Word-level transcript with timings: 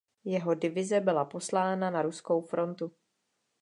Jeho 0.23 0.53
divize 0.55 0.99
byla 1.01 1.25
poslána 1.25 1.89
na 1.91 2.01
ruskou 2.01 2.41
frontu. 2.41 2.91